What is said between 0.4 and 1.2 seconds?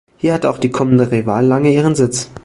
auch die Kommende